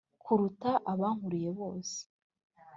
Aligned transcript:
kuruta 0.23 0.71
abankurikiye 0.91 1.49
bose 1.59 1.99